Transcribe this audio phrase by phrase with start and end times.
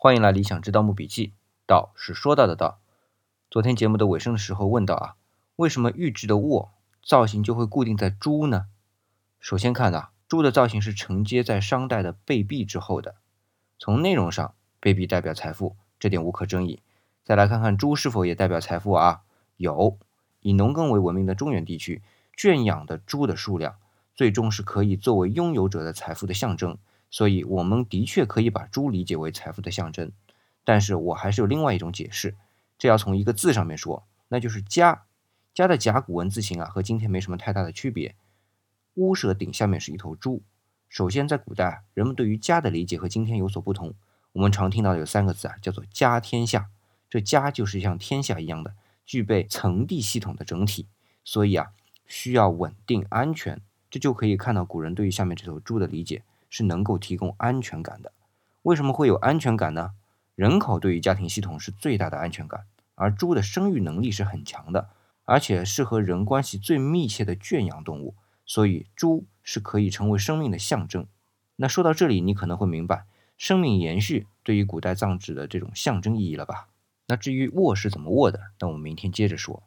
[0.00, 1.32] 欢迎来理想之盗墓笔记。
[1.66, 2.78] 道是说到的道。
[3.50, 5.16] 昨天节目的尾声的时候问到啊，
[5.56, 6.70] 为什么玉制的卧
[7.02, 8.66] 造型就会固定在猪呢？
[9.40, 13.16] 首先看啊，猪的造型是承接在商代的贝币之后的。
[13.76, 16.80] 从内容上，贝币代表财富，这点无可争议。
[17.24, 19.22] 再来看看猪是否也代表财富啊？
[19.56, 19.98] 有，
[20.38, 22.02] 以农耕为文明的中原地区，
[22.36, 23.74] 圈养的猪的数量，
[24.14, 26.78] 最终是可以作为拥有者的财富的象征。
[27.10, 30.12] 所以，我们的确可以把猪理解为财富的象征。
[30.64, 32.36] 但是我还是有另外一种解释，
[32.78, 35.04] 这要从一个字上面说，那就是“家”。
[35.54, 38.14] 家的甲骨文字形啊，和今天没什么太大的区别。
[38.94, 40.42] 屋舍顶下面是一头猪。
[40.88, 43.94] 首先，在古代，人们对于家的理解和今天有所不同。
[44.32, 46.68] 我们常听到的有三个字啊，叫做“家天下”。
[47.10, 50.86] 这家就是像天下一样的，具备层递系统的整体，
[51.24, 51.68] 所以啊，
[52.06, 53.60] 需要稳定安全。
[53.90, 58.12] 这就可以看到古人对于下面这头猪的理解是能够提供安全感的。
[58.62, 59.92] 为什么会有安全感呢？
[60.34, 64.90] 人口对于家庭系统是最大的安全感，而猪的生育能力是很强的，
[65.24, 68.14] 而且是和人关系最密切的圈养动物，
[68.46, 71.06] 所以猪是可以成为生命的象征。
[71.56, 73.06] 那说到这里，你可能会明白
[73.36, 76.68] 生命延续对于古代葬制的这种象征意义了吧？
[77.06, 79.62] 那至于卧是怎么卧的，那我们明天接着说。